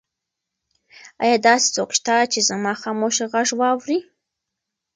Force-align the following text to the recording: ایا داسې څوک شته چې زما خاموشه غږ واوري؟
ایا 1.23 1.37
داسې 1.47 1.67
څوک 1.75 1.89
شته 1.97 2.15
چې 2.31 2.39
زما 2.49 2.73
خاموشه 2.81 3.25
غږ 3.33 3.49
واوري؟ 3.59 3.99